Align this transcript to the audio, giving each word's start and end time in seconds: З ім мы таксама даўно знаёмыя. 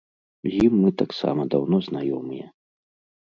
З 0.47 0.61
ім 0.67 0.73
мы 0.85 0.89
таксама 1.01 1.45
даўно 1.55 1.77
знаёмыя. 1.91 2.47